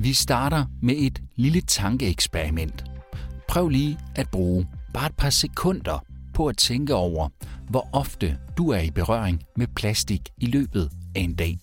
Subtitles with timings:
[0.00, 2.84] Vi starter med et lille tankeeksperiment.
[3.48, 7.28] Prøv lige at bruge bare et par sekunder på at tænke over,
[7.68, 11.58] hvor ofte du er i berøring med plastik i løbet af en dag.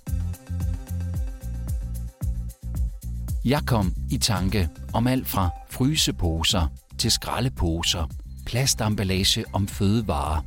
[3.45, 8.09] Jeg kom i tanke om alt fra fryseposer til skraldeposer,
[8.45, 10.41] plastemballage om fødevarer,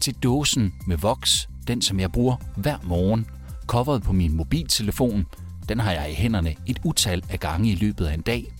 [0.00, 3.26] til dåsen med voks, den som jeg bruger hver morgen,
[3.66, 5.26] coveret på min mobiltelefon,
[5.70, 8.52] den har jeg i hænderne et utal af gange i løbet af en dag,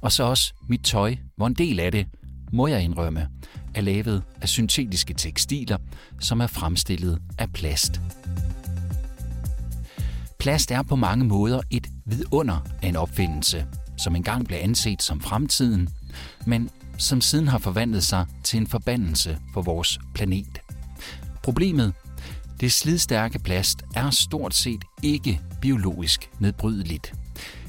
[0.00, 2.06] og så også mit tøj, hvor en del af det,
[2.52, 3.28] må jeg indrømme,
[3.74, 5.78] er lavet af syntetiske tekstiler,
[6.20, 8.00] som er fremstillet af plast.
[10.38, 13.66] Plast er på mange måder et vidunder af en opfindelse,
[13.98, 15.88] som engang blev anset som fremtiden,
[16.46, 20.58] men som siden har forvandlet sig til en forbandelse for vores planet.
[21.42, 21.92] Problemet
[22.60, 27.14] det slidstærke plast er stort set ikke biologisk nedbrydeligt.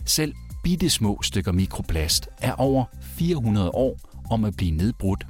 [0.05, 0.33] Selv
[0.63, 3.97] bitte små stykker mikroplast er over 400 år
[4.31, 5.23] om at blive nedbrudt,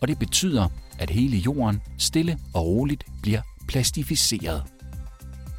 [0.00, 4.62] og det betyder, at hele jorden stille og roligt bliver plastificeret.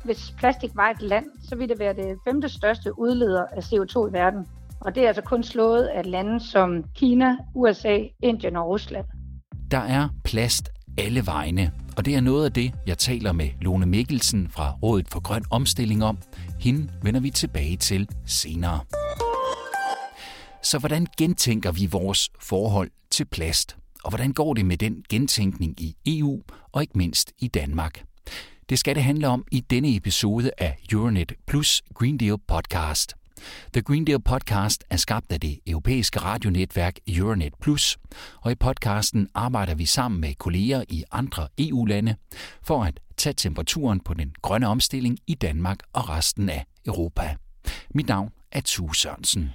[0.05, 4.09] Hvis plastik var et land, så ville det være det femte største udleder af CO2
[4.09, 4.45] i verden.
[4.79, 9.05] Og det er altså kun slået af lande som Kina, USA, Indien og Rusland.
[9.71, 13.85] Der er plast alle vegne, og det er noget af det, jeg taler med Lone
[13.85, 16.17] Mikkelsen fra Rådet for Grøn Omstilling om.
[16.59, 18.79] Hende vender vi tilbage til senere.
[20.63, 23.77] Så hvordan gentænker vi vores forhold til plast?
[24.03, 26.41] Og hvordan går det med den gentænkning i EU
[26.71, 28.03] og ikke mindst i Danmark?
[28.69, 33.13] Det skal det handle om i denne episode af Euronet Plus Green Deal podcast.
[33.73, 37.97] The Green Deal podcast er skabt af det europæiske radionetværk Euronet Plus,
[38.41, 42.15] og i podcasten arbejder vi sammen med kolleger i andre EU-lande
[42.63, 47.35] for at tage temperaturen på den grønne omstilling i Danmark og resten af Europa.
[47.95, 49.49] Mit navn er Tue Sørensen.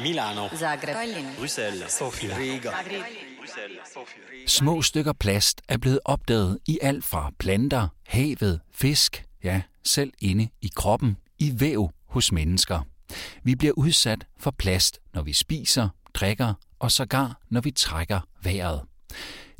[0.00, 0.96] Milano, Zagreb,
[1.38, 2.70] Bruxelles, Sofia, Riga.
[4.46, 10.48] Små stykker plast er blevet opdaget i alt fra planter, havet, fisk, ja, selv inde
[10.62, 12.80] i kroppen, i væv hos mennesker.
[13.42, 18.80] Vi bliver udsat for plast, når vi spiser, drikker og sågar, når vi trækker vejret.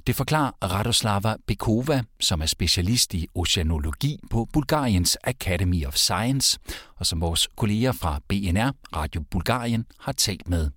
[0.07, 6.59] Det forklarer Radoslava Bekova, som er specialist i oceanologi på Bulgariens Academy of Science,
[6.97, 10.71] og som vores kolleger fra BNR Radio Bulgarien har talt med.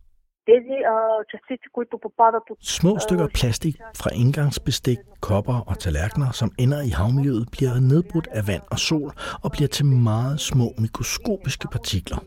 [2.61, 8.47] Små stykker plastik fra indgangsbestik, kopper og tallerkener, som ender i havmiljøet, bliver nedbrudt af
[8.47, 9.13] vand og sol
[9.43, 12.17] og bliver til meget små mikroskopiske partikler.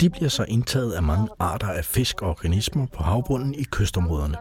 [0.00, 4.36] De bliver så indtaget af mange arter af fisk og organismer på havbunden i kystområderne.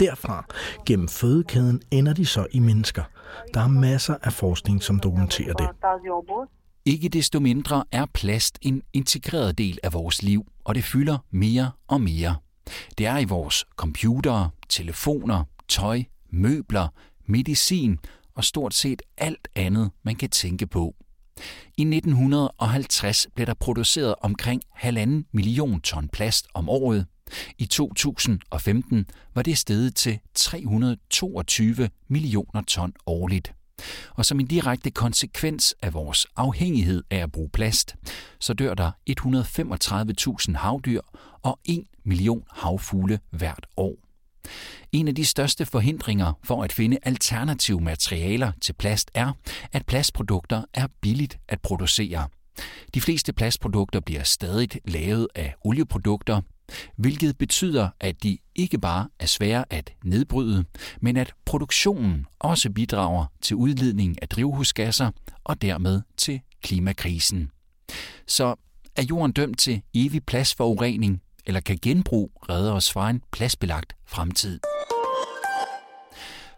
[0.00, 0.46] Derfra,
[0.86, 3.02] gennem fødekæden, ender de så i mennesker.
[3.54, 5.68] Der er masser af forskning, som dokumenterer det.
[6.84, 11.70] Ikke desto mindre er plast en integreret del af vores liv, og det fylder mere
[11.88, 12.36] og mere.
[12.98, 16.88] Det er i vores computere, telefoner, tøj, møbler,
[17.26, 17.98] medicin
[18.34, 20.94] og stort set alt andet, man kan tænke på.
[21.76, 27.06] I 1950 blev der produceret omkring halvanden million ton plast om året.
[27.58, 33.52] I 2015 var det steget til 322 millioner ton årligt.
[34.14, 37.96] Og som en direkte konsekvens af vores afhængighed af at bruge plast,
[38.40, 38.90] så dør der
[40.50, 41.00] 135.000 havdyr
[41.42, 44.03] og 1 million havfugle hvert år.
[44.92, 49.32] En af de største forhindringer for at finde alternative materialer til plast er,
[49.72, 52.28] at plastprodukter er billigt at producere.
[52.94, 56.40] De fleste plastprodukter bliver stadig lavet af olieprodukter,
[56.96, 60.64] hvilket betyder, at de ikke bare er svære at nedbryde,
[61.00, 65.10] men at produktionen også bidrager til udledning af drivhusgasser
[65.44, 67.50] og dermed til klimakrisen.
[68.26, 68.54] Så
[68.96, 74.60] er jorden dømt til evig pladsforurening, eller kan genbrug redde os fra en pladsbelagt fremtid?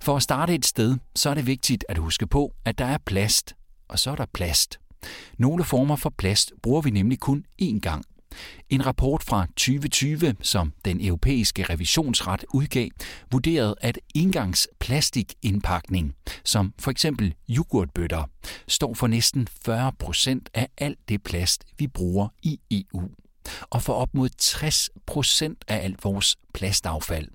[0.02, 2.98] For at starte et sted, så er det vigtigt at huske på, at der er
[3.06, 3.54] plast,
[3.88, 4.80] og så er der plast.
[5.38, 8.04] Nogle former for plast bruger vi nemlig kun én gang.
[8.68, 12.88] En rapport fra 2020, som den europæiske revisionsret udgav,
[13.32, 18.24] vurderede, at engangsplastikindpakning, som for eksempel yoghurtbøtter,
[18.68, 23.10] står for næsten 40 procent af alt det plast, vi bruger i EU
[23.70, 27.28] og for op mod 60 procent af alt vores plastaffald.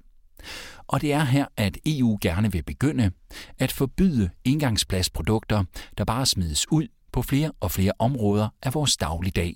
[0.87, 3.11] Og det er her, at EU gerne vil begynde
[3.59, 5.63] at forbyde engangsplastprodukter,
[5.97, 9.55] der bare smides ud på flere og flere områder af vores dagligdag.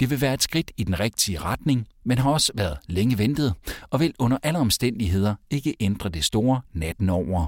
[0.00, 3.54] Det vil være et skridt i den rigtige retning, men har også været længe ventet,
[3.90, 7.46] og vil under alle omstændigheder ikke ændre det store natten over.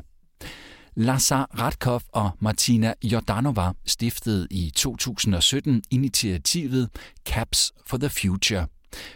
[0.97, 6.89] Lazar Radkov og Martina Jordanova stiftede i 2017 initiativet
[7.25, 8.67] Caps for the Future,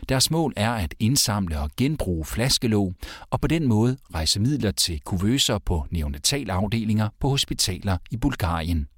[0.08, 2.94] Deres mål er at indsamle og genbruge flaskelåg,
[3.30, 8.88] og på den måde rejse midler til kuvøser på neonatalafdelinger på hospitaler i Bulgarien.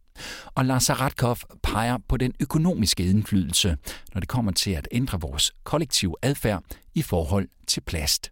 [0.54, 3.76] Og Lazaretkov peger på den økonomiske indflydelse,
[4.14, 6.62] når det kommer til at ændre vores kollektive adfærd
[6.94, 8.30] i forhold til plast.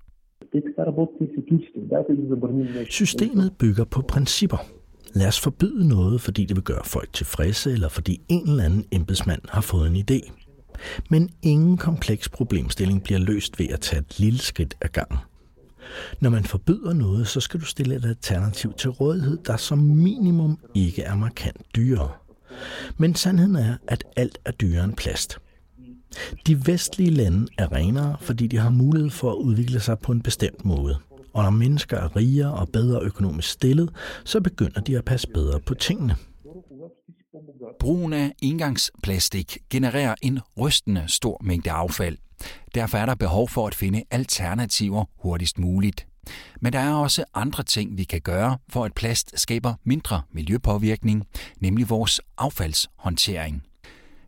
[2.90, 4.66] Systemet bygger på principper.
[5.14, 8.84] Lad os forbyde noget, fordi det vil gøre folk tilfredse, eller fordi en eller anden
[8.92, 10.32] embedsmand har fået en idé.
[11.10, 15.18] Men ingen kompleks problemstilling bliver løst ved at tage et lille skridt ad gangen.
[16.20, 20.58] Når man forbyder noget, så skal du stille et alternativ til rådighed, der som minimum
[20.74, 22.10] ikke er markant dyrere.
[22.96, 25.38] Men sandheden er, at alt er dyrere end plast.
[26.46, 30.22] De vestlige lande er renere, fordi de har mulighed for at udvikle sig på en
[30.22, 30.98] bestemt måde.
[31.32, 33.90] Og når mennesker er rigere og bedre økonomisk stillet,
[34.24, 36.16] så begynder de at passe bedre på tingene.
[37.80, 42.18] Brugen af engangsplastik genererer en rystende stor mængde affald.
[42.74, 46.06] Derfor er der behov for at finde alternativer hurtigst muligt.
[46.60, 51.26] Men der er også andre ting, vi kan gøre, for at plast skaber mindre miljøpåvirkning,
[51.60, 53.62] nemlig vores affaldshåndtering.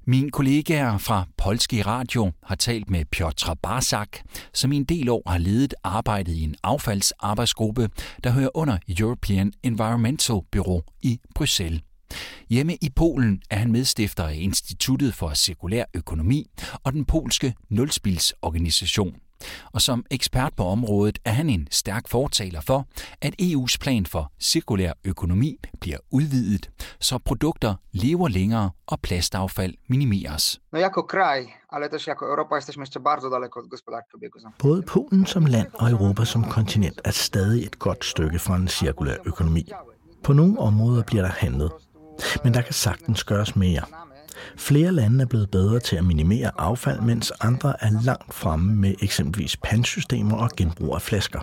[0.07, 4.09] Min kollegaer fra Polski Radio har talt med Piotr Barsak,
[4.55, 7.89] som i en del år har ledet arbejdet i en affaldsarbejdsgruppe,
[8.25, 11.81] der hører under European Environmental Bureau i Bruxelles.
[12.51, 16.47] Hjemme i Polen er han medstifter af Instituttet for Cirkulær Økonomi
[16.85, 19.15] og den polske nulspilsorganisation.
[19.73, 22.87] Og som ekspert på området er han en stærk fortaler for,
[23.21, 26.71] at EU's plan for cirkulær økonomi bliver udvidet,
[27.01, 30.61] så produkter lever længere og plastaffald minimeres.
[34.59, 38.69] Både Polen som land og Europa som kontinent er stadig et godt stykke fra en
[38.69, 39.71] cirkulær økonomi.
[40.25, 41.73] På nogle områder bliver der handlet,
[42.45, 43.83] men der kan sagtens gøres mere.
[44.57, 48.95] Flere lande er blevet bedre til at minimere affald, mens andre er langt fremme med
[49.03, 51.41] eksempelvis pandsystemer og genbrug af flasker.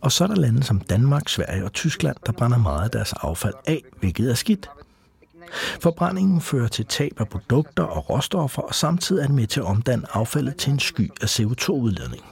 [0.00, 3.12] Og så er der lande som Danmark, Sverige og Tyskland, der brænder meget af deres
[3.12, 4.70] affald af, hvilket er skidt.
[5.80, 9.66] Forbrændingen fører til tab af produkter og råstoffer, og samtidig er det med til at
[9.66, 12.24] omdanne affaldet til en sky af CO2-udledning.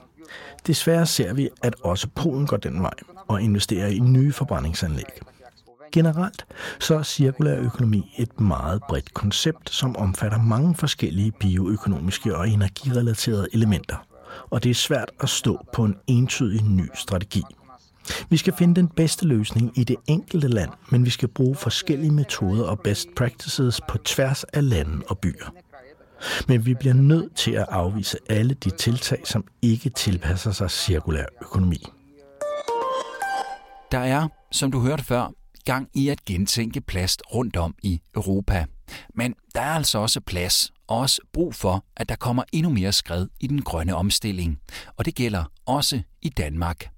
[0.66, 2.94] Desværre ser vi, at også Polen går den vej
[3.28, 5.04] og investerer i nye forbrændingsanlæg.
[5.93, 6.46] Generelt
[6.81, 13.49] så er cirkulær økonomi et meget bredt koncept, som omfatter mange forskellige bioøkonomiske og energirelaterede
[13.52, 13.96] elementer.
[14.50, 17.43] Og det er svært at stå på en entydig ny strategi.
[18.31, 22.12] Vi skal finde den bedste løsning i det enkelte land, men vi skal bruge forskellige
[22.12, 25.52] metoder og best practices på tværs af lande og byer.
[26.49, 31.25] Men vi bliver nødt til at afvise alle de tiltag, som ikke tilpasser sig cirkulær
[31.43, 31.87] økonomi.
[33.93, 35.32] Der er, som du hørte før,
[35.68, 38.64] gang i at gentænke plast rundt om i Europa.
[39.14, 42.92] Men der er altså også plads og også brug for, at der kommer endnu mere
[42.92, 44.58] skred i den grønne omstilling.
[44.96, 46.90] Og det gælder også i Danmark.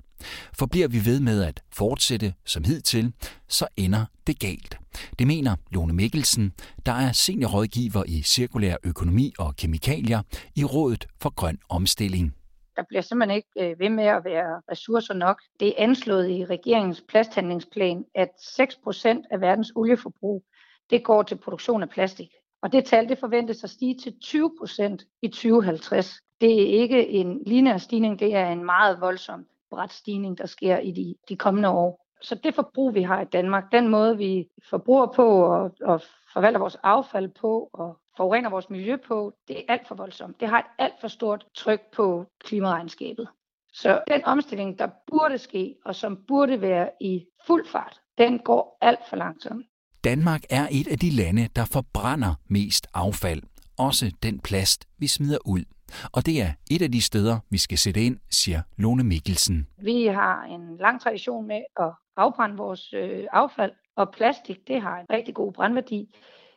[0.52, 3.12] For bliver vi ved med at fortsætte som hidtil,
[3.48, 4.78] så ender det galt.
[5.18, 6.52] Det mener Lone Mikkelsen,
[6.86, 10.22] der er seniorrådgiver i cirkulær økonomi og kemikalier
[10.54, 12.34] i Rådet for Grøn Omstilling.
[12.80, 15.42] Der bliver simpelthen ikke øh, ved med at være ressourcer nok.
[15.60, 20.44] Det er anslået i regeringens plasthandlingsplan, at 6% af verdens olieforbrug
[20.90, 22.30] det går til produktion af plastik.
[22.62, 26.14] Og det tal det forventes at stige til 20% i 2050.
[26.40, 30.78] Det er ikke en lineær stigning, det er en meget voldsom bræt stigning, der sker
[30.78, 32.06] i de, de kommende år.
[32.22, 36.60] Så det forbrug, vi har i Danmark, den måde, vi forbruger på og, og forvalter
[36.60, 40.40] vores affald på og forurener vores miljø på, det er alt for voldsomt.
[40.40, 43.28] Det har et alt for stort tryk på klimaregnskabet.
[43.72, 48.78] Så den omstilling, der burde ske, og som burde være i fuld fart, den går
[48.80, 49.66] alt for langsomt.
[50.04, 53.42] Danmark er et af de lande, der forbrænder mest affald.
[53.78, 55.64] Også den plast, vi smider ud.
[56.12, 59.66] Og det er et af de steder, vi skal sætte ind, siger Lone Mikkelsen.
[59.82, 64.98] Vi har en lang tradition med at afbrænde vores øh, affald, og plastik, det har
[65.00, 66.14] en rigtig god brændværdi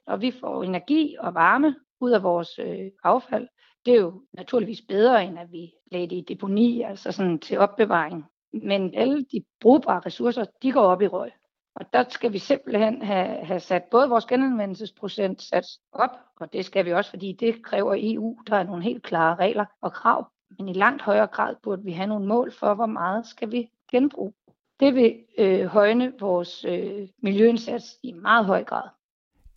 [0.07, 3.47] og vi får energi og varme ud af vores øh, affald,
[3.85, 7.57] det er jo naturligvis bedre, end at vi lagde det i deponi, altså sådan til
[7.57, 8.25] opbevaring.
[8.53, 11.31] Men alle de brugbare ressourcer, de går op i røg.
[11.75, 16.65] Og der skal vi simpelthen have, have sat både vores genanvendelsesprocent sat op, og det
[16.65, 18.37] skal vi også, fordi det kræver EU.
[18.47, 20.27] Der er nogle helt klare regler og krav.
[20.57, 23.69] Men i langt højere grad burde vi have nogle mål for, hvor meget skal vi
[23.91, 24.33] genbruge.
[24.79, 28.89] Det vil øh, højne vores øh, miljøindsats i meget høj grad.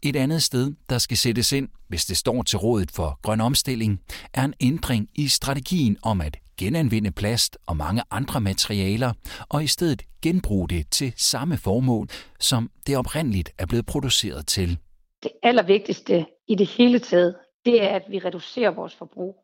[0.09, 4.01] Et andet sted, der skal sættes ind, hvis det står til rådet for grøn omstilling,
[4.35, 9.13] er en ændring i strategien om at genanvende plast og mange andre materialer,
[9.49, 12.07] og i stedet genbruge det til samme formål,
[12.41, 14.79] som det oprindeligt er blevet produceret til.
[15.23, 19.37] Det allervigtigste i det hele taget, det er, at vi reducerer vores forbrug.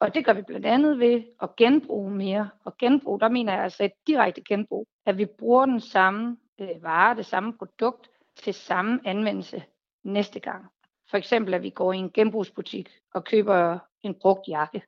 [0.00, 2.48] Og det gør vi blandt andet ved at genbruge mere.
[2.64, 6.82] Og genbrug, der mener jeg altså et direkte genbrug, at vi bruger den samme øh,
[6.82, 8.08] vare, det samme produkt
[8.44, 9.62] til samme anvendelse
[10.06, 10.66] næste gang.
[11.10, 14.82] For eksempel, at vi går i en genbrugsbutik og køber en brugt jakke.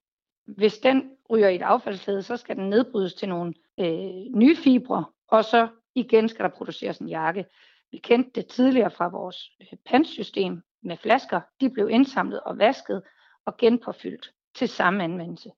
[0.46, 5.04] Hvis den ryger i et affaldsled, så skal den nedbrydes til nogle øh, nye fibre,
[5.28, 7.44] og så igen skal der produceres en jakke.
[7.90, 11.40] Vi kendte det tidligere fra vores øh, pantsystem med flasker.
[11.60, 13.02] De blev indsamlet og vasket
[13.44, 15.50] og genpåfyldt til samme anvendelse.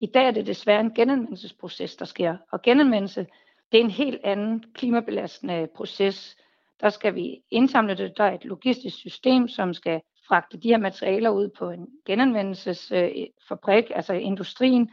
[0.00, 2.36] I dag er det desværre en genanvendelsesproces, der sker.
[2.52, 3.26] Og genanvendelse,
[3.72, 6.36] det er en helt anden klimabelastende proces.
[6.82, 8.16] Der skal vi indsamle det.
[8.16, 13.84] Der er et logistisk system, som skal fragte de her materialer ud på en genanvendelsesfabrik,
[13.84, 14.90] øh, altså industrien.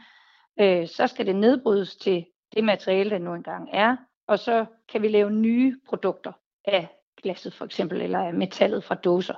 [0.60, 3.96] Øh, så skal det nedbrydes til det materiale, der nu engang er.
[4.26, 6.32] Og så kan vi lave nye produkter
[6.64, 6.88] af
[7.22, 9.34] glasset for eksempel, eller af metallet fra dåser.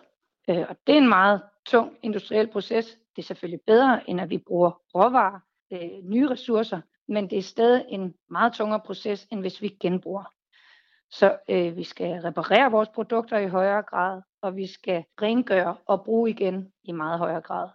[0.50, 2.86] Øh, og det er en meget tung industriel proces.
[3.16, 5.40] Det er selvfølgelig bedre, end at vi bruger råvarer,
[5.72, 10.24] øh, nye ressourcer, men det er stadig en meget tungere proces, end hvis vi genbruger.
[11.12, 16.04] Så øh, vi skal reparere vores produkter i højere grad, og vi skal rengøre og
[16.04, 17.68] bruge igen i meget højere grad.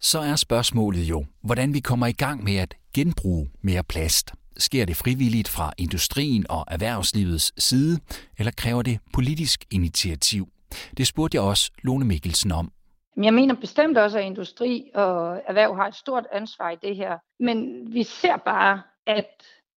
[0.00, 4.32] Så er spørgsmålet jo, hvordan vi kommer i gang med at genbruge mere plast.
[4.56, 8.00] Sker det frivilligt fra industrien og erhvervslivets side,
[8.38, 10.48] eller kræver det politisk initiativ?
[10.96, 12.72] Det spurgte jeg også Lone Mikkelsen om.
[13.22, 17.18] Jeg mener bestemt også, at industri og erhverv har et stort ansvar i det her.
[17.40, 19.30] Men vi ser bare, at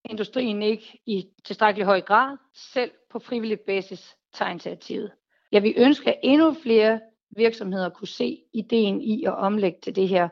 [0.05, 2.37] industrien ikke i tilstrækkelig høj grad
[2.73, 5.11] selv på frivillig basis tager initiativet.
[5.51, 6.99] Jeg vil ønske, at endnu flere
[7.35, 10.29] virksomheder kunne se ideen i at omlægge til det her.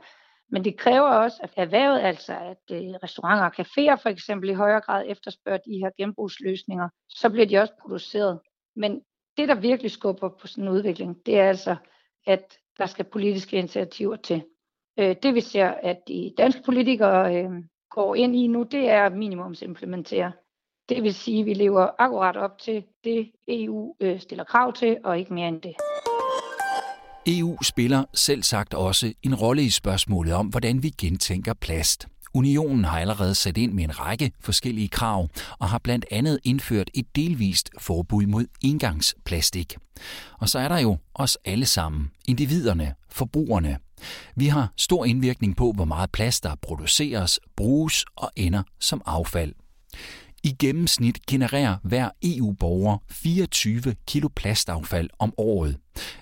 [0.51, 4.53] Men det kræver også, at erhvervet, altså at øh, restauranter og caféer for eksempel i
[4.53, 8.39] højere grad efterspørger de her genbrugsløsninger, så bliver de også produceret.
[8.75, 9.01] Men
[9.37, 11.75] det, der virkelig skubber på sådan en udvikling, det er altså,
[12.27, 14.43] at der skal politiske initiativer til.
[14.99, 17.51] Øh, det vi ser, at de danske politikere øh,
[17.97, 20.31] går ind i nu, det er minimumsimplementere.
[20.89, 24.97] Det vil sige, at vi lever akkurat op til det, EU øh, stiller krav til,
[25.03, 25.75] og ikke mere end det.
[27.27, 32.07] EU spiller selv sagt også en rolle i spørgsmålet om, hvordan vi gentænker plast.
[32.33, 35.27] Unionen har allerede sat ind med en række forskellige krav
[35.59, 39.75] og har blandt andet indført et delvist forbud mod engangsplastik.
[40.39, 43.77] Og så er der jo os alle sammen, individerne, forbrugerne.
[44.35, 49.53] Vi har stor indvirkning på, hvor meget plast der produceres, bruges og ender som affald.
[50.43, 55.77] I gennemsnit genererer hver EU-borger 24 kilo plastaffald om året.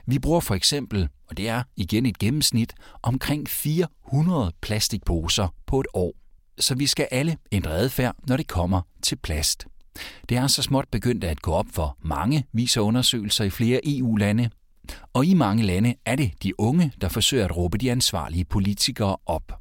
[0.06, 5.88] Vi bruger for eksempel, og det er igen et gennemsnit, omkring 400 plastikposer på et
[5.94, 6.14] år.
[6.60, 9.68] Så vi skal alle ændre adfærd, når det kommer til plast.
[10.30, 14.50] Det er så småt begyndt at gå op for mange, viser undersøgelser i flere EU-lande.
[15.14, 19.18] Og i mange lande er det de unge, der forsøger at råbe de ansvarlige politikere
[19.26, 19.52] op.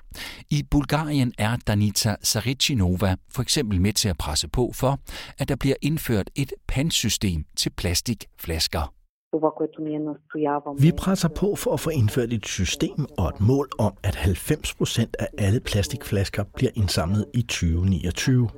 [0.50, 4.98] I Bulgarien er Danita Sarichinova for eksempel med til at presse på for,
[5.38, 8.92] at der bliver indført et pantsystem til plastikflasker.
[10.78, 15.04] Vi presser på for at få indført et system og et mål om, at 90%
[15.18, 18.48] af alle plastikflasker bliver indsamlet i 2029.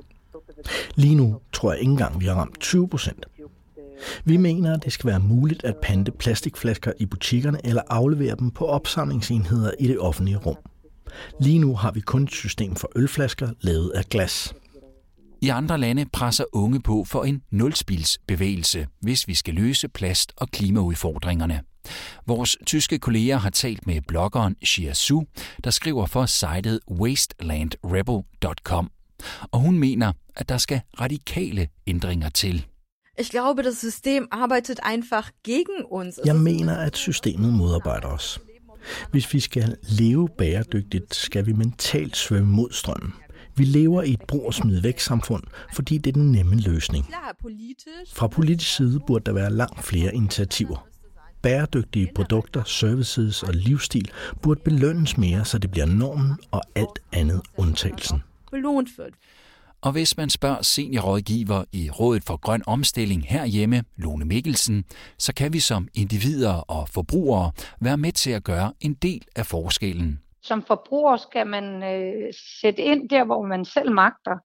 [0.95, 3.25] Lige nu tror jeg ikke engang, vi har ramt 20 procent.
[4.25, 8.51] Vi mener, at det skal være muligt at pante plastikflasker i butikkerne eller aflevere dem
[8.51, 10.57] på opsamlingsenheder i det offentlige rum.
[11.41, 14.53] Lige nu har vi kun et system for ølflasker lavet af glas.
[15.41, 20.49] I andre lande presser unge på for en nulspilsbevægelse, hvis vi skal løse plast- og
[20.49, 21.61] klimaudfordringerne.
[22.27, 25.23] Vores tyske kolleger har talt med bloggeren Xia Su,
[25.63, 28.91] der skriver for sitet wastelandrebel.com.
[29.51, 32.65] Og hun mener, at der skal radikale ændringer til.
[33.19, 36.19] Ich glaube, das System arbeitet einfach gegen uns.
[36.25, 38.39] Jeg mener, at systemet modarbejder os.
[39.11, 43.13] Hvis vi skal leve bæredygtigt, skal vi mentalt svømme mod strømmen.
[43.55, 45.43] Vi lever i et brug og smid væk samfund,
[45.73, 47.05] fordi det er den nemme løsning.
[48.13, 50.87] Fra politisk side burde der være langt flere initiativer.
[51.41, 57.41] Bæredygtige produkter, services og livsstil burde belønnes mere, så det bliver normen og alt andet
[57.57, 58.23] undtagelsen.
[59.81, 64.85] Og hvis man spørger seniorrådgiver i Rådet for Grøn Omstilling herhjemme, Lone Mikkelsen,
[65.17, 69.45] så kan vi som individer og forbrugere være med til at gøre en del af
[69.45, 70.19] forskellen.
[70.41, 74.37] Som forbruger skal man øh, sætte ind der, hvor man selv magter.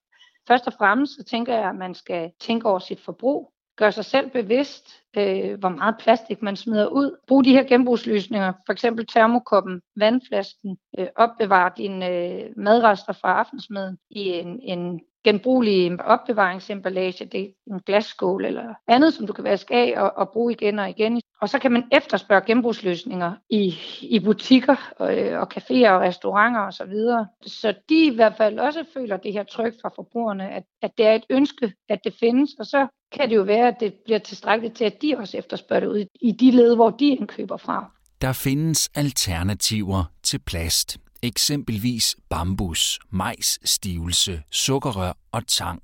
[0.47, 4.05] Først og fremmest så tænker jeg, at man skal tænke over sit forbrug, gøre sig
[4.05, 7.17] selv bevidst øh, hvor meget plastik man smider ud.
[7.27, 13.97] Brug de her genbrugsløsninger, for eksempel termokoppen, vandflasken, øh, opbevar dine øh, madrester fra aftensmaden
[14.09, 19.75] i en, en genbrugelig opbevaringsemballage, det er en glasskål eller andet, som du kan vaske
[19.75, 21.21] af og, og bruge igen og igen.
[21.41, 25.07] Og så kan man efterspørge genbrugsløsninger i, i butikker og,
[25.41, 26.71] og caféer og restauranter osv.
[26.71, 27.27] Så, videre.
[27.45, 31.05] så de i hvert fald også føler det her tryk fra forbrugerne, at, at det
[31.05, 34.19] er et ønske, at det findes, og så kan det jo være, at det bliver
[34.19, 37.91] tilstrækkeligt til, at de også efterspørger det ud i de led, hvor de indkøber fra.
[38.21, 45.81] Der findes alternativer til plast eksempelvis bambus, majsstivelse, sukkerrør og tang,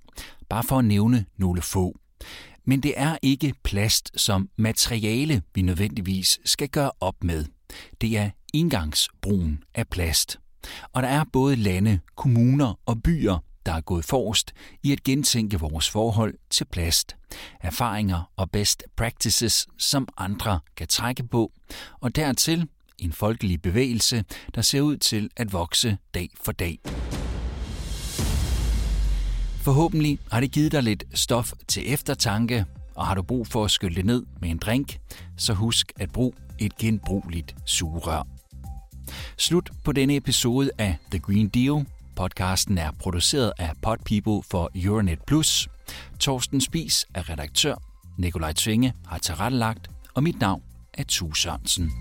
[0.50, 2.00] bare for at nævne nogle få.
[2.66, 7.46] Men det er ikke plast som materiale, vi nødvendigvis skal gøre op med.
[8.02, 10.40] Det er indgangsbrugen af plast.
[10.94, 15.60] Og der er både lande, kommuner og byer, der er gået forrest i at gentænke
[15.60, 17.16] vores forhold til plast.
[17.62, 21.52] Erfaringer og best practices, som andre kan trække på,
[22.00, 24.24] og dertil en folkelig bevægelse,
[24.56, 26.80] der ser ud til at vokse dag for dag.
[29.62, 33.72] Forhåbentlig har det givet dig lidt stof til eftertanke, og har du brug for at
[33.72, 35.00] skylle det ned med en drink,
[35.38, 38.28] så husk at bruge et genbrugeligt sugerør.
[39.38, 41.86] Slut på denne episode af The Green Deal.
[42.20, 45.68] Podcasten er produceret af Podpeople for Euronet Plus.
[46.20, 47.76] Torsten Spis er redaktør.
[48.18, 50.62] Nikolaj Tvinge har tilrettelagt, og mit navn
[50.94, 51.92] er Tue Sørensen.